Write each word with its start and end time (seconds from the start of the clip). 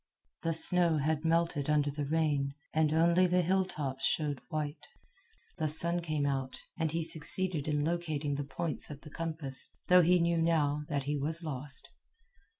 The 0.41 0.55
snow 0.55 0.97
had 0.97 1.23
melted 1.23 1.69
under 1.69 1.91
the 1.91 2.07
rain, 2.07 2.55
and 2.73 2.91
only 2.91 3.27
the 3.27 3.43
hilltops 3.43 4.03
showed 4.03 4.41
white. 4.49 4.87
The 5.59 5.67
sun 5.67 6.01
came 6.01 6.25
out, 6.25 6.59
and 6.75 6.91
he 6.91 7.03
succeeded 7.03 7.67
in 7.67 7.85
locating 7.85 8.33
the 8.33 8.43
points 8.43 8.89
of 8.89 9.01
the 9.01 9.11
compass, 9.11 9.69
though 9.89 10.01
he 10.01 10.17
knew 10.17 10.39
now 10.41 10.85
that 10.89 11.03
he 11.03 11.19
was 11.19 11.43
lost. 11.43 11.91